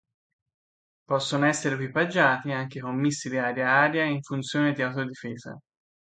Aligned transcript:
Possono 1.03 1.45
essere 1.45 1.75
equipaggiati 1.75 2.51
anche 2.51 2.79
con 2.79 2.95
missili 2.95 3.37
aria-aria 3.37 4.03
in 4.03 4.23
funzione 4.23 4.73
di 4.73 4.81
autodifesa. 4.81 5.55